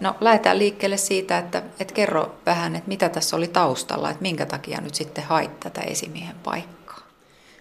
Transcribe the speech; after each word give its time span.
No 0.00 0.14
lähdetään 0.20 0.58
liikkeelle 0.58 0.96
siitä, 0.96 1.38
että, 1.38 1.62
että 1.80 1.94
kerro 1.94 2.34
vähän, 2.46 2.76
että 2.76 2.88
mitä 2.88 3.08
tässä 3.08 3.36
oli 3.36 3.48
taustalla, 3.48 4.10
että 4.10 4.22
minkä 4.22 4.46
takia 4.46 4.80
nyt 4.80 4.94
sitten 4.94 5.24
hait 5.24 5.60
tätä 5.60 5.80
esimiehen 5.80 6.36
paikkaa. 6.44 6.98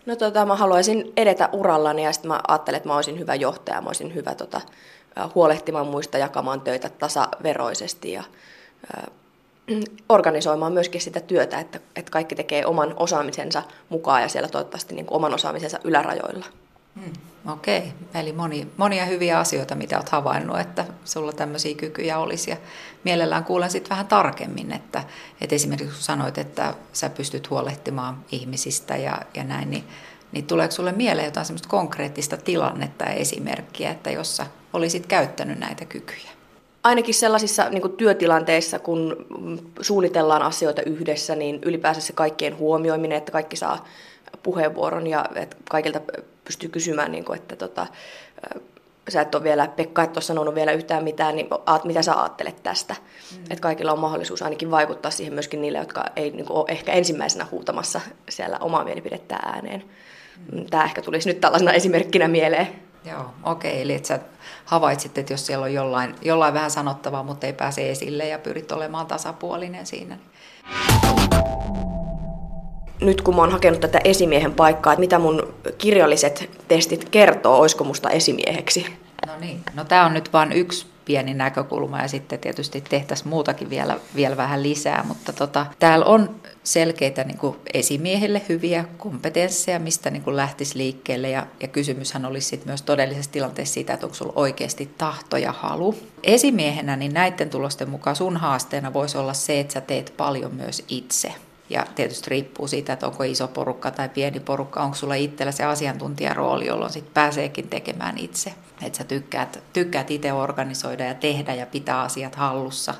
No 0.05 0.15
tota, 0.15 0.45
mä 0.45 0.55
haluaisin 0.55 1.13
edetä 1.17 1.49
urallani 1.51 2.03
ja 2.03 2.13
sitten 2.13 2.27
mä 2.27 2.41
ajattelin, 2.47 2.77
että 2.77 2.89
mä 2.89 2.95
olisin 2.95 3.19
hyvä 3.19 3.35
johtaja, 3.35 3.81
mä 3.81 3.89
olisin 3.89 4.13
hyvä 4.13 4.35
tota, 4.35 4.61
huolehtimaan 5.35 5.87
muista, 5.87 6.17
jakamaan 6.17 6.61
töitä 6.61 6.89
tasaveroisesti 6.89 8.11
ja 8.11 8.23
äh, 8.97 9.13
organisoimaan 10.09 10.73
myöskin 10.73 11.01
sitä 11.01 11.19
työtä, 11.19 11.59
että, 11.59 11.79
että 11.95 12.11
kaikki 12.11 12.35
tekee 12.35 12.65
oman 12.65 12.93
osaamisensa 12.97 13.63
mukaan 13.89 14.21
ja 14.21 14.27
siellä 14.29 14.49
toivottavasti 14.49 14.95
niin 14.95 15.05
kuin 15.05 15.15
oman 15.15 15.33
osaamisensa 15.33 15.79
ylärajoilla. 15.83 16.45
Hmm. 16.95 17.13
Okei, 17.51 17.77
okay. 17.77 18.21
eli 18.21 18.33
moni, 18.33 18.67
monia 18.77 19.05
hyviä 19.05 19.39
asioita, 19.39 19.75
mitä 19.75 19.97
olet 19.97 20.09
havainnut, 20.09 20.59
että 20.59 20.85
sulla 21.05 21.33
tämmöisiä 21.33 21.75
kykyjä 21.75 22.17
olisi. 22.17 22.51
Ja 22.51 22.57
mielellään 23.03 23.43
kuulen 23.43 23.71
sitten 23.71 23.89
vähän 23.89 24.07
tarkemmin, 24.07 24.71
että, 24.71 25.03
että 25.41 25.55
esimerkiksi 25.55 25.93
kun 25.93 26.03
sanoit, 26.03 26.37
että 26.37 26.73
sä 26.93 27.09
pystyt 27.09 27.49
huolehtimaan 27.49 28.25
ihmisistä 28.31 28.97
ja, 28.97 29.21
ja 29.33 29.43
näin, 29.43 29.71
niin, 29.71 29.83
niin 30.31 30.45
tuleeko 30.45 30.71
sulle 30.71 30.91
mieleen 30.91 31.25
jotain 31.25 31.45
semmoista 31.45 31.69
konkreettista 31.69 32.37
tilannetta 32.37 33.03
ja 33.03 33.11
esimerkkiä, 33.11 33.91
että 33.91 34.11
jossa 34.11 34.45
olisit 34.73 35.05
käyttänyt 35.05 35.59
näitä 35.59 35.85
kykyjä? 35.85 36.29
Ainakin 36.83 37.13
sellaisissa 37.13 37.69
niin 37.69 37.81
kuin 37.81 37.97
työtilanteissa, 37.97 38.79
kun 38.79 39.25
suunnitellaan 39.81 40.41
asioita 40.41 40.81
yhdessä, 40.81 41.35
niin 41.35 41.59
ylipäänsä 41.65 42.01
se 42.01 42.13
kaikkien 42.13 42.57
huomioiminen, 42.57 43.17
että 43.17 43.31
kaikki 43.31 43.55
saa 43.55 43.85
puheenvuoron 44.43 45.07
ja 45.07 45.25
että 45.35 45.57
kaikilta 45.69 46.01
pystyy 46.45 46.69
kysymään, 46.69 47.11
niin 47.11 47.25
kuin, 47.25 47.39
että 47.39 47.55
tota, 47.55 47.87
sä 49.09 49.21
et 49.21 49.35
ole 49.35 49.43
vielä, 49.43 49.67
Pekka, 49.67 50.03
et 50.03 50.17
ole 50.17 50.21
sanonut 50.21 50.55
vielä 50.55 50.71
yhtään 50.71 51.03
mitään, 51.03 51.35
niin 51.35 51.47
mitä 51.83 52.01
sä 52.01 52.19
ajattelet 52.19 52.63
tästä? 52.63 52.95
Mm. 53.31 53.43
Että 53.43 53.61
kaikilla 53.61 53.91
on 53.91 53.99
mahdollisuus 53.99 54.41
ainakin 54.41 54.71
vaikuttaa 54.71 55.11
siihen 55.11 55.33
myöskin 55.33 55.61
niille, 55.61 55.77
jotka 55.77 56.05
ei 56.15 56.31
niin 56.31 56.45
kuin, 56.45 56.57
ole 56.57 56.65
ehkä 56.67 56.91
ensimmäisenä 56.91 57.47
huutamassa 57.51 58.01
siellä 58.29 58.57
omaa 58.59 58.83
mielipidettä 58.83 59.35
ääneen. 59.35 59.83
Mm. 60.51 60.65
Tämä 60.69 60.83
ehkä 60.83 61.01
tulisi 61.01 61.29
nyt 61.29 61.41
tällaisena 61.41 61.71
esimerkkinä 61.71 62.27
mieleen. 62.27 62.67
Joo, 63.05 63.25
okei. 63.43 63.71
Okay, 63.71 63.81
eli 63.81 63.93
että 63.93 64.07
sä 64.07 64.19
havaitsit, 64.65 65.17
että 65.17 65.33
jos 65.33 65.45
siellä 65.45 65.63
on 65.63 65.73
jollain, 65.73 66.15
jollain 66.21 66.53
vähän 66.53 66.71
sanottavaa, 66.71 67.23
mutta 67.23 67.47
ei 67.47 67.53
pääse 67.53 67.91
esille 67.91 68.27
ja 68.27 68.39
pyrit 68.39 68.71
olemaan 68.71 69.07
tasapuolinen 69.07 69.85
siinä. 69.85 70.17
Nyt 73.01 73.21
kun 73.21 73.35
mä 73.35 73.41
oon 73.41 73.51
hakenut 73.51 73.79
tätä 73.79 73.99
esimiehen 74.03 74.53
paikkaa, 74.53 74.93
että 74.93 74.99
mitä 74.99 75.19
mun 75.19 75.53
kirjalliset 75.77 76.49
testit 76.67 77.09
kertoo, 77.09 77.59
olisiko 77.59 77.83
musta 77.83 78.09
esimieheksi? 78.09 78.85
No 79.27 79.33
niin, 79.39 79.61
no 79.73 79.83
tämä 79.83 80.05
on 80.05 80.13
nyt 80.13 80.33
vain 80.33 80.51
yksi 80.51 80.85
pieni 81.05 81.33
näkökulma 81.33 82.01
ja 82.01 82.07
sitten 82.07 82.39
tietysti 82.39 82.81
tehtäisiin 82.81 83.29
muutakin 83.29 83.69
vielä, 83.69 83.99
vielä 84.15 84.37
vähän 84.37 84.63
lisää, 84.63 85.03
mutta 85.07 85.33
tota, 85.33 85.65
täällä 85.79 86.05
on 86.05 86.35
selkeitä 86.63 87.23
niin 87.23 87.37
kuin 87.37 87.55
esimiehille 87.73 88.41
hyviä 88.49 88.85
kompetensseja, 88.97 89.79
mistä 89.79 90.09
niin 90.09 90.23
kuin 90.23 90.35
lähtisi 90.35 90.77
liikkeelle 90.77 91.29
ja, 91.29 91.47
ja 91.59 91.67
kysymyshän 91.67 92.25
olisi 92.25 92.47
sit 92.47 92.65
myös 92.65 92.81
todellisessa 92.81 93.31
tilanteessa 93.31 93.73
siitä, 93.73 93.93
että 93.93 94.05
onko 94.05 94.15
sulla 94.15 94.33
oikeasti 94.35 94.93
tahto 94.97 95.37
ja 95.37 95.51
halu. 95.51 95.95
Esimiehenä 96.23 96.95
niin 96.95 97.13
näiden 97.13 97.49
tulosten 97.49 97.89
mukaan 97.89 98.15
sun 98.15 98.37
haasteena 98.37 98.93
voisi 98.93 99.17
olla 99.17 99.33
se, 99.33 99.59
että 99.59 99.73
sä 99.73 99.81
teet 99.81 100.13
paljon 100.17 100.55
myös 100.55 100.85
itse. 100.87 101.33
Ja 101.69 101.85
tietysti 101.95 102.29
riippuu 102.29 102.67
siitä, 102.67 102.93
että 102.93 103.07
onko 103.07 103.23
iso 103.23 103.47
porukka 103.47 103.91
tai 103.91 104.09
pieni 104.09 104.39
porukka, 104.39 104.83
onko 104.83 104.95
sulla 104.95 105.15
itsellä 105.15 105.51
se 105.51 105.63
asiantuntijarooli, 105.63 106.67
jolloin 106.67 106.91
sit 106.91 107.13
pääseekin 107.13 107.67
tekemään 107.67 108.17
itse. 108.17 108.53
Että 108.81 108.97
sä 108.97 109.03
tykkäät, 109.03 109.63
tykkäät 109.73 110.11
itse 110.11 110.33
organisoida 110.33 111.05
ja 111.05 111.13
tehdä 111.13 111.53
ja 111.53 111.65
pitää 111.65 112.01
asiat 112.01 112.35
hallussa. 112.35 112.93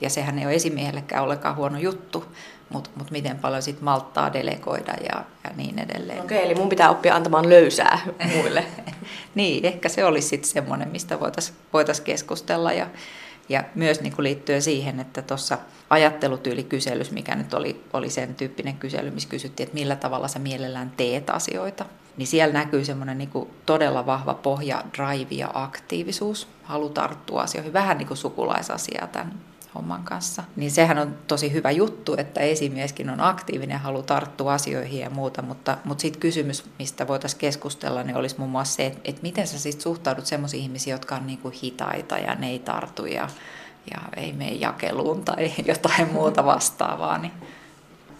Ja 0.00 0.10
sehän 0.10 0.38
ei 0.38 0.46
ole 0.46 0.54
esimiehellekään 0.54 1.24
ollenkaan 1.24 1.56
huono 1.56 1.78
juttu, 1.78 2.24
mutta 2.68 2.90
mut 2.94 3.10
miten 3.10 3.38
paljon 3.38 3.62
sit 3.62 3.80
malttaa 3.80 4.32
delegoida 4.32 4.92
ja, 4.92 5.24
ja 5.44 5.50
niin 5.56 5.78
edelleen. 5.78 6.20
Okei, 6.20 6.44
eli 6.44 6.54
mun 6.54 6.68
pitää 6.68 6.90
oppia 6.90 7.14
antamaan 7.14 7.48
löysää 7.48 7.98
muille. 8.36 8.64
niin, 9.34 9.64
ehkä 9.64 9.88
se 9.88 10.04
olisi 10.04 10.28
sitten 10.28 10.50
semmoinen, 10.50 10.88
mistä 10.88 11.20
voitaisiin 11.20 11.56
voitais 11.72 12.00
keskustella. 12.00 12.72
Ja, 12.72 12.86
ja 13.50 13.64
myös 13.74 14.00
niin 14.00 14.12
kuin 14.12 14.24
liittyen 14.24 14.62
siihen, 14.62 15.00
että 15.00 15.22
tuossa 15.22 15.58
ajattelutyylikyselys, 15.90 17.10
mikä 17.10 17.34
nyt 17.34 17.54
oli, 17.54 17.84
oli 17.92 18.10
sen 18.10 18.34
tyyppinen 18.34 18.76
kysely, 18.76 19.10
missä 19.10 19.28
kysyttiin, 19.28 19.66
että 19.66 19.74
millä 19.74 19.96
tavalla 19.96 20.28
sä 20.28 20.38
mielellään 20.38 20.92
teet 20.96 21.30
asioita, 21.30 21.84
niin 22.16 22.26
siellä 22.26 22.52
näkyy 22.52 22.84
semmoinen 22.84 23.18
niin 23.18 23.30
kuin 23.30 23.50
todella 23.66 24.06
vahva 24.06 24.34
pohja, 24.34 24.84
drive 24.98 25.34
ja 25.34 25.50
aktiivisuus, 25.54 26.48
halu 26.62 26.88
tarttua 26.88 27.42
asioihin, 27.42 27.72
vähän 27.72 27.98
niin 27.98 28.08
kuin 28.08 28.18
sukulaisasiaa 28.18 29.06
tämän 29.06 29.34
homman 29.74 30.02
kanssa. 30.02 30.44
Niin 30.56 30.70
sehän 30.70 30.98
on 30.98 31.18
tosi 31.26 31.52
hyvä 31.52 31.70
juttu, 31.70 32.14
että 32.18 32.40
esimieskin 32.40 33.10
on 33.10 33.20
aktiivinen 33.20 33.74
ja 33.74 33.78
haluaa 33.78 34.02
tarttua 34.02 34.54
asioihin 34.54 35.00
ja 35.00 35.10
muuta, 35.10 35.42
mutta, 35.42 35.78
mutta 35.84 36.02
sitten 36.02 36.20
kysymys, 36.20 36.64
mistä 36.78 37.08
voitaisiin 37.08 37.40
keskustella, 37.40 38.02
niin 38.02 38.16
olisi 38.16 38.38
muun 38.38 38.50
muassa 38.50 38.76
se, 38.76 38.86
että, 38.86 39.00
että 39.04 39.22
miten 39.22 39.46
sä 39.46 39.58
sitten 39.58 39.82
suhtaudut 39.82 40.26
sellaisiin 40.26 40.62
ihmisiin, 40.62 40.92
jotka 40.92 41.14
on 41.14 41.26
niin 41.26 41.38
kuin 41.38 41.54
hitaita 41.62 42.18
ja 42.18 42.34
ne 42.34 42.48
ei 42.48 42.58
tartu 42.58 43.06
ja, 43.06 43.28
ja 43.94 44.00
ei 44.16 44.32
mene 44.32 44.52
jakeluun 44.52 45.24
tai 45.24 45.52
jotain 45.66 46.12
muuta 46.12 46.44
vastaavaa. 46.44 47.18
Niin. 47.18 47.32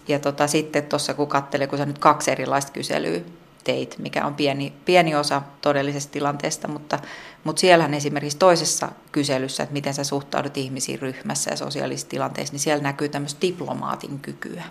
Ja 0.07 0.19
tota, 0.19 0.47
sitten 0.47 0.83
tuossa 0.83 1.13
kun 1.13 1.27
katselee, 1.27 1.67
kun 1.67 1.77
sä 1.77 1.85
nyt 1.85 1.99
kaksi 1.99 2.31
erilaista 2.31 2.71
kyselyä 2.71 3.21
teit, 3.63 3.95
mikä 3.99 4.25
on 4.25 4.35
pieni, 4.35 4.73
pieni 4.85 5.15
osa 5.15 5.41
todellisesta 5.61 6.11
tilanteesta, 6.11 6.67
mutta, 6.67 6.99
mutta 7.43 7.59
siellähän 7.59 7.93
esimerkiksi 7.93 8.37
toisessa 8.37 8.91
kyselyssä, 9.11 9.63
että 9.63 9.73
miten 9.73 9.93
sä 9.93 10.03
suhtaudut 10.03 10.57
ihmisiin 10.57 10.99
ryhmässä 10.99 11.51
ja 11.51 11.57
sosiaalisissa 11.57 12.09
tilanteissa, 12.09 12.53
niin 12.53 12.59
siellä 12.59 12.83
näkyy 12.83 13.09
tämmöistä 13.09 13.41
diplomaatin 13.41 14.19
kykyä. 14.19 14.63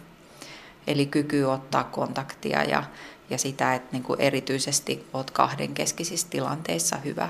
Eli 0.87 1.07
kyky 1.07 1.45
ottaa 1.45 1.85
kontaktia 1.85 2.65
ja, 2.65 2.85
ja 3.31 3.39
sitä, 3.39 3.75
että 3.75 3.89
niin 3.93 4.03
kuin 4.03 4.21
erityisesti 4.21 5.07
olet 5.13 5.31
kahdenkeskisissä 5.31 6.27
tilanteissa 6.31 6.97
hyvä. 6.97 7.29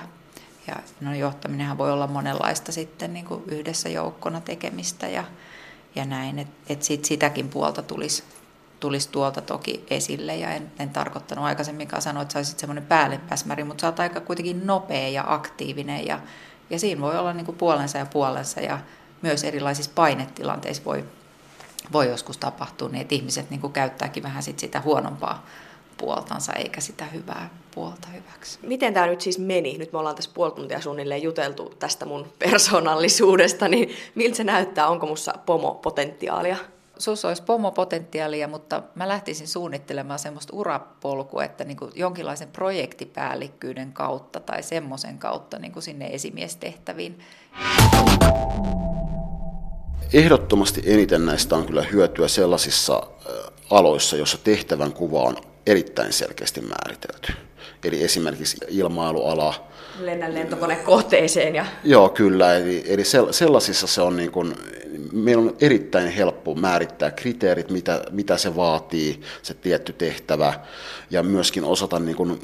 Ja 0.66 0.77
no, 1.00 1.15
johtaminenhan 1.15 1.78
voi 1.78 1.92
olla 1.92 2.06
monenlaista 2.06 2.72
sitten 2.72 3.15
niin 3.15 3.25
kuin 3.25 3.42
yhdessä 3.47 3.88
joukkona 3.88 4.41
tekemistä 4.41 5.09
ja, 5.09 5.25
ja 5.94 6.04
näin, 6.04 6.38
että 6.38 6.72
et 6.72 6.82
sit 6.82 7.04
sitäkin 7.04 7.48
puolta 7.48 7.82
tulisi 7.82 8.22
tulisi 8.80 9.08
tuolta 9.08 9.41
toki 9.41 9.84
esille 9.91 10.36
ja 10.36 10.50
en, 10.50 10.72
en 10.78 10.91
tarkoittanut 10.91 11.44
aikaisemminkaan 11.44 12.02
sanoa, 12.02 12.22
että 12.22 12.32
sä 12.32 12.38
olisit 12.38 12.58
semmoinen 12.58 12.86
päällepäsmäri, 12.86 13.64
mutta 13.64 13.80
sä 13.80 13.86
oot 13.86 14.00
aika 14.00 14.20
kuitenkin 14.20 14.66
nopea 14.66 15.08
ja 15.08 15.24
aktiivinen 15.26 16.06
ja, 16.06 16.20
ja 16.70 16.78
siinä 16.78 17.00
voi 17.00 17.18
olla 17.18 17.32
niin 17.32 17.46
kuin 17.46 17.58
puolensa 17.58 17.98
ja 17.98 18.06
puolensa 18.06 18.60
ja 18.60 18.78
myös 19.22 19.44
erilaisissa 19.44 19.92
painetilanteissa 19.94 20.84
voi, 20.84 21.04
voi 21.92 22.08
joskus 22.08 22.38
tapahtua 22.38 22.88
niin, 22.88 23.00
että 23.00 23.14
ihmiset 23.14 23.50
niin 23.50 23.60
kuin 23.60 23.72
käyttääkin 23.72 24.22
vähän 24.22 24.42
sit 24.42 24.58
sitä 24.58 24.80
huonompaa 24.80 25.47
puoltansa 25.97 26.52
eikä 26.52 26.80
sitä 26.80 27.04
hyvää 27.04 27.50
puolta 27.74 28.08
hyväksi. 28.08 28.58
Miten 28.62 28.94
tämä 28.94 29.06
nyt 29.06 29.20
siis 29.20 29.38
meni? 29.38 29.78
Nyt 29.78 29.92
me 29.92 29.98
ollaan 29.98 30.16
tässä 30.16 30.30
puoli 30.34 30.52
tuntia 30.52 30.80
suunnilleen 30.80 31.22
juteltu 31.22 31.74
tästä 31.78 32.06
mun 32.06 32.32
persoonallisuudesta, 32.38 33.68
niin 33.68 33.91
miltä 34.14 34.36
se 34.36 34.44
näyttää? 34.44 34.88
Onko 34.88 35.06
mussa 35.06 35.34
pomo-potentiaalia? 35.47 36.56
Sus 37.00 37.25
olisi 37.25 37.43
pomopotentiaalia, 37.43 38.49
mutta 38.49 38.83
mä 38.94 39.09
lähtisin 39.09 39.49
suunnittelemaan 39.49 40.19
semmoista 40.19 40.56
urapolkua, 40.56 41.44
että 41.44 41.65
niin 41.65 41.77
kuin 41.77 41.93
jonkinlaisen 41.94 42.49
projektipäällikkyyden 42.49 43.93
kautta 43.93 44.41
tai 44.41 44.62
semmoisen 44.62 45.19
kautta 45.19 45.59
niin 45.59 45.72
kuin 45.72 45.83
sinne 45.83 46.06
esimiestehtäviin. 46.06 47.19
Ehdottomasti 50.12 50.83
eniten 50.87 51.27
näistä 51.27 51.56
on 51.56 51.66
kyllä 51.66 51.83
hyötyä 51.83 52.28
sellaisissa 52.28 53.03
aloissa, 53.71 54.16
jossa 54.16 54.39
tehtävän 54.44 54.93
kuva 54.93 55.22
on 55.22 55.37
erittäin 55.66 56.12
selkeästi 56.12 56.60
määritelty. 56.60 57.33
Eli 57.84 58.04
esimerkiksi 58.04 58.56
ilmailuala. 58.68 59.66
Lennän 60.00 60.34
lentokonekohteeseen. 60.34 61.54
Ja... 61.54 61.66
Joo, 61.84 62.08
kyllä. 62.08 62.56
Eli, 62.56 62.84
eli 62.86 63.02
sellaisissa 63.30 63.86
se 63.86 64.03
on 64.03 64.16
niin 64.16 64.30
kuin 64.30 64.54
meillä 65.12 65.42
on 65.42 65.56
erittäin 65.60 66.09
helppo 66.09 66.54
määrittää 66.54 67.10
kriteerit, 67.10 67.71
mitä, 67.71 68.03
mitä 68.10 68.36
se 68.36 68.56
vaatii, 68.56 69.21
se 69.42 69.54
tietty 69.54 69.92
tehtävä, 69.92 70.54
ja 71.10 71.22
myöskin 71.22 71.65
osata 71.65 71.98
niin 71.98 72.16
kuin, 72.16 72.38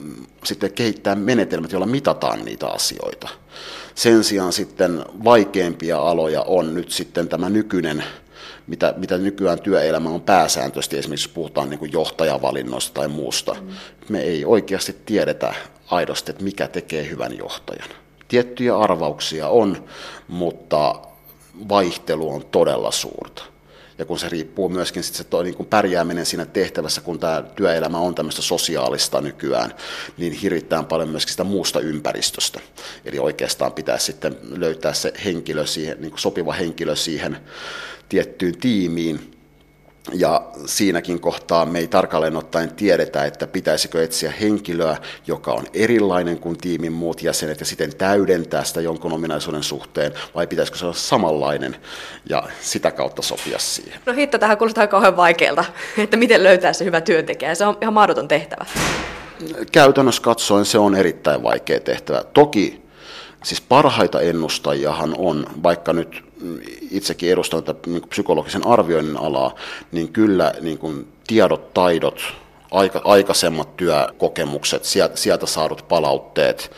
sitten 0.44 0.72
kehittää 0.72 1.14
menetelmät, 1.14 1.72
joilla 1.72 1.86
mitataan 1.86 2.44
niitä 2.44 2.68
asioita. 2.68 3.28
Sen 3.94 4.24
sijaan 4.24 4.52
sitten 4.52 5.04
vaikeampia 5.24 5.98
aloja 5.98 6.42
on 6.42 6.74
nyt 6.74 6.90
sitten 6.90 7.28
tämä 7.28 7.50
nykyinen 7.50 8.04
mitä, 8.66 8.94
mitä 8.96 9.18
nykyään 9.18 9.60
työelämä 9.60 10.10
on 10.10 10.22
pääsääntöisesti, 10.22 10.98
esimerkiksi 10.98 11.28
puhutaan 11.28 11.70
niin 11.70 11.78
kuin 11.78 11.92
johtajavalinnoista 11.92 12.94
tai 12.94 13.08
muusta. 13.08 13.54
Mm. 13.54 13.68
Me 14.08 14.20
ei 14.20 14.44
oikeasti 14.44 14.96
tiedetä 15.06 15.54
aidosti, 15.90 16.30
että 16.30 16.44
mikä 16.44 16.68
tekee 16.68 17.10
hyvän 17.10 17.38
johtajan. 17.38 17.88
Tiettyjä 18.28 18.78
arvauksia 18.78 19.48
on, 19.48 19.84
mutta 20.28 20.94
vaihtelu 21.68 22.34
on 22.34 22.44
todella 22.44 22.90
suurta. 22.90 23.42
Ja 23.98 24.04
kun 24.04 24.18
se 24.18 24.28
riippuu 24.28 24.68
myöskin 24.68 25.02
sit 25.02 25.14
se 25.14 25.24
toi, 25.24 25.44
niin 25.44 25.54
kuin 25.54 25.66
pärjääminen 25.66 26.26
siinä 26.26 26.46
tehtävässä, 26.46 27.00
kun 27.00 27.18
tämä 27.18 27.42
työelämä 27.42 27.98
on 27.98 28.14
tämmöistä 28.14 28.42
sosiaalista 28.42 29.20
nykyään, 29.20 29.74
niin 30.16 30.32
hirvittään 30.32 30.86
paljon 30.86 31.08
myöskin 31.08 31.30
sitä 31.30 31.44
muusta 31.44 31.80
ympäristöstä. 31.80 32.60
Eli 33.04 33.18
oikeastaan 33.18 33.72
pitää 33.72 33.98
sitten 33.98 34.36
löytää 34.42 34.92
se 34.92 35.12
henkilö 35.24 35.66
siihen, 35.66 36.00
niin 36.00 36.12
sopiva 36.16 36.52
henkilö 36.52 36.96
siihen 36.96 37.38
tiettyyn 38.08 38.58
tiimiin, 38.58 39.36
ja 40.12 40.42
siinäkin 40.66 41.20
kohtaa 41.20 41.66
me 41.66 41.78
ei 41.78 41.86
tarkalleen 41.86 42.36
ottaen 42.36 42.74
tiedetä, 42.74 43.24
että 43.24 43.46
pitäisikö 43.46 44.02
etsiä 44.02 44.32
henkilöä, 44.40 44.96
joka 45.26 45.52
on 45.52 45.64
erilainen 45.74 46.38
kuin 46.38 46.58
tiimin 46.58 46.92
muut 46.92 47.22
jäsenet 47.22 47.60
ja 47.60 47.66
siten 47.66 47.96
täydentää 47.96 48.64
sitä 48.64 48.80
jonkun 48.80 49.12
ominaisuuden 49.12 49.62
suhteen, 49.62 50.12
vai 50.34 50.46
pitäisikö 50.46 50.78
se 50.78 50.84
olla 50.84 50.94
samanlainen 50.94 51.76
ja 52.28 52.42
sitä 52.60 52.90
kautta 52.90 53.22
sopia 53.22 53.58
siihen. 53.58 54.00
No 54.06 54.12
hitto, 54.12 54.38
tähän 54.38 54.58
kuulostaa 54.58 54.86
kauhean 54.86 55.16
vaikealta, 55.16 55.64
että 55.98 56.16
miten 56.16 56.44
löytää 56.44 56.72
se 56.72 56.84
hyvä 56.84 57.00
työntekijä. 57.00 57.54
Se 57.54 57.66
on 57.66 57.78
ihan 57.80 57.94
mahdoton 57.94 58.28
tehtävä. 58.28 58.66
Käytännössä 59.72 60.22
katsoen 60.22 60.64
se 60.64 60.78
on 60.78 60.94
erittäin 60.94 61.42
vaikea 61.42 61.80
tehtävä. 61.80 62.24
Toki 62.34 62.85
siis 63.46 63.60
parhaita 63.60 64.20
ennustajiahan 64.20 65.14
on, 65.19 65.46
vaikka 65.62 65.93
nyt 65.93 66.25
itsekin 66.90 67.31
edustan 67.32 67.64
tätä 67.64 67.90
niin 67.90 68.08
psykologisen 68.08 68.66
arvioinnin 68.66 69.16
alaa, 69.16 69.54
niin 69.93 70.12
kyllä 70.12 70.54
niin 70.60 70.78
kuin 70.78 71.08
tiedot, 71.26 71.75
taidot, 71.75 72.20
aika, 72.70 73.00
aikaisemmat 73.04 73.76
työkokemukset, 73.76 74.84
sieltä, 74.84 75.16
sieltä 75.16 75.46
saadut 75.46 75.88
palautteet, 75.88 76.70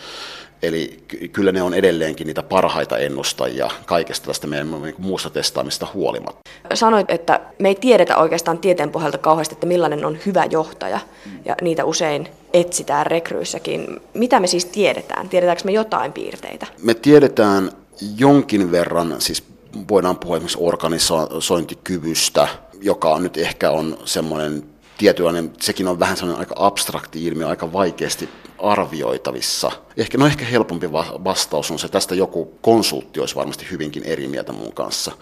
Eli 0.63 1.05
kyllä 1.33 1.53
ne 1.53 1.63
on 1.63 1.75
edelleenkin 1.75 2.27
niitä 2.27 2.43
parhaita 2.43 2.99
ennustajia 2.99 3.71
kaikesta 3.87 4.27
tästä 4.27 4.47
meidän 4.47 4.83
niin 4.83 4.95
muusta 4.99 5.31
testaamista 5.31 5.87
huolimatta. 5.95 6.41
Sanoit, 6.75 7.11
että 7.11 7.41
me 7.59 7.69
ei 7.69 7.75
tiedetä 7.75 8.17
oikeastaan 8.17 8.59
tieteen 8.59 8.91
pohjalta 8.91 9.19
kauheasti, 9.19 9.55
että 9.55 9.67
millainen 9.67 10.05
on 10.05 10.19
hyvä 10.27 10.45
johtaja, 10.45 11.01
ja 11.45 11.57
niitä 11.63 11.85
usein 11.85 12.29
etsitään 12.53 13.07
rekryissäkin. 13.07 14.01
Mitä 14.15 14.41
me 14.41 14.47
siis 14.47 14.65
tiedetään? 14.65 15.29
Tiedetäänkö 15.29 15.63
me 15.65 15.73
jotain 15.73 16.13
piirteitä? 16.13 16.67
Me 16.83 16.95
tiedetään 16.95 17.71
jonkin 18.19 18.71
verran, 18.71 19.15
siis 19.19 19.45
voidaan 19.91 20.17
puhua 20.17 20.37
esimerkiksi 20.37 20.59
organisointikyvystä, 20.61 22.49
joka 22.83 23.19
nyt 23.19 23.37
ehkä 23.37 23.71
on 23.71 23.99
semmoinen 24.05 24.63
tietynlainen, 24.99 25.53
sekin 25.61 25.89
on 25.89 25.99
vähän 25.99 26.17
sellainen 26.17 26.41
aika 26.41 26.55
abstrakti 26.59 27.27
ilmiö, 27.27 27.49
aika 27.49 27.73
vaikeasti 27.73 28.29
arvioitavissa. 28.59 29.73
Ehkä, 29.97 30.19
no 30.19 30.27
ehkä 30.27 30.45
helpompi 30.45 30.93
vastaus 30.93 31.71
on 31.71 31.79
se, 31.79 31.89
tästä 31.89 32.15
joku 32.15 32.59
konsultti 32.61 33.21
olisi 33.21 33.37
varmasti 33.37 33.67
hyvinkin 33.71 34.05
eri 34.05 34.29
mieltä 34.29 34.53
mun 34.53 34.73
kanssa, 34.73 35.13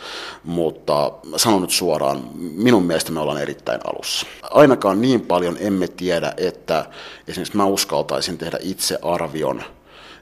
mutta 0.44 1.12
sanon 1.36 1.62
nyt 1.62 1.70
suoraan, 1.70 2.30
minun 2.34 2.84
mielestä 2.84 3.12
me 3.12 3.20
ollaan 3.20 3.42
erittäin 3.42 3.80
alussa. 3.84 4.26
Ainakaan 4.42 5.00
niin 5.00 5.20
paljon 5.20 5.56
emme 5.60 5.88
tiedä, 5.88 6.34
että 6.36 6.86
esimerkiksi 7.28 7.56
mä 7.56 7.64
uskaltaisin 7.64 8.38
tehdä 8.38 8.58
itse 8.60 8.98
arvion 9.02 9.62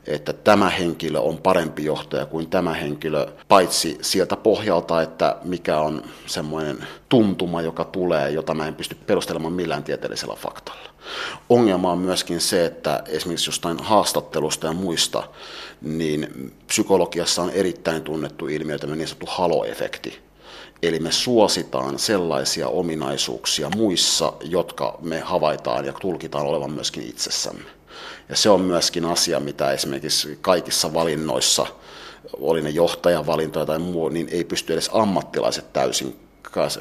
että 0.06 0.32
tämä 0.32 0.70
henkilö 0.70 1.18
on 1.18 1.38
parempi 1.38 1.84
johtaja 1.84 2.26
kuin 2.26 2.50
tämä 2.50 2.74
henkilö, 2.74 3.26
paitsi 3.48 3.98
sieltä 4.02 4.36
pohjalta, 4.36 5.02
että 5.02 5.36
mikä 5.44 5.80
on 5.80 6.02
semmoinen 6.26 6.86
tuntuma, 7.08 7.62
joka 7.62 7.84
tulee, 7.84 8.30
jota 8.30 8.54
mä 8.54 8.68
en 8.68 8.74
pysty 8.74 8.96
perustelemaan 9.06 9.52
millään 9.52 9.84
tieteellisellä 9.84 10.34
faktalla. 10.34 10.90
Ongelma 11.48 11.92
on 11.92 11.98
myöskin 11.98 12.40
se, 12.40 12.64
että 12.64 13.02
esimerkiksi 13.08 13.48
jostain 13.48 13.78
haastattelusta 13.78 14.66
ja 14.66 14.72
muista, 14.72 15.22
niin 15.82 16.52
psykologiassa 16.66 17.42
on 17.42 17.50
erittäin 17.50 18.02
tunnettu 18.02 18.46
ilmiö, 18.46 18.78
tämä 18.78 18.96
niin 18.96 19.08
sanottu 19.08 19.26
haloefekti. 19.28 20.24
Eli 20.82 20.98
me 20.98 21.12
suositaan 21.12 21.98
sellaisia 21.98 22.68
ominaisuuksia 22.68 23.70
muissa, 23.76 24.32
jotka 24.40 24.98
me 25.00 25.20
havaitaan 25.20 25.84
ja 25.84 25.92
tulkitaan 25.92 26.46
olevan 26.46 26.70
myöskin 26.70 27.06
itsessämme. 27.08 27.70
Ja 28.28 28.36
se 28.36 28.50
on 28.50 28.60
myöskin 28.60 29.04
asia, 29.04 29.40
mitä 29.40 29.70
esimerkiksi 29.70 30.38
kaikissa 30.40 30.94
valinnoissa, 30.94 31.66
oli 32.32 32.62
ne 32.62 32.70
johtajavalintoja 32.70 33.66
tai 33.66 33.78
muu, 33.78 34.08
niin 34.08 34.28
ei 34.30 34.44
pysty 34.44 34.72
edes 34.72 34.90
ammattilaiset 34.92 35.72
täysin 35.72 36.16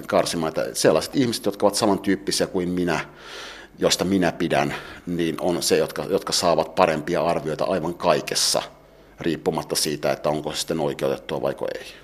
karsimaan. 0.08 0.50
Että 0.50 0.66
sellaiset 0.74 1.16
ihmiset, 1.16 1.46
jotka 1.46 1.66
ovat 1.66 1.76
samantyyppisiä 1.76 2.48
kuin 2.48 2.70
minä, 2.70 3.00
josta 3.80 4.06
minä 4.06 4.32
pidän, 4.32 4.76
niin 5.06 5.42
on 5.42 5.64
se, 5.64 5.78
jotka, 5.78 6.06
jotka 6.10 6.34
saavat 6.34 6.76
parempia 6.76 7.24
arvioita 7.26 7.64
aivan 7.64 7.94
kaikessa, 7.94 8.62
riippumatta 9.20 9.76
siitä, 9.76 10.12
että 10.12 10.30
onko 10.30 10.52
se 10.52 10.60
sitten 10.60 10.80
oikeutettua 10.80 11.42
vai 11.42 11.56
ei. 11.80 12.03